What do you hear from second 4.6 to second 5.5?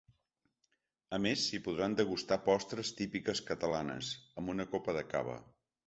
copa de cava.